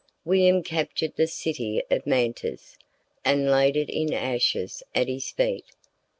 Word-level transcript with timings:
William 0.25 0.63
captured 0.63 1.13
the 1.15 1.27
city 1.27 1.83
of 1.91 2.07
Mantes, 2.07 2.75
and 3.23 3.51
laid 3.51 3.77
it 3.77 3.87
in 3.91 4.11
ashes 4.15 4.81
at 4.95 5.07
his 5.07 5.29
feet. 5.29 5.65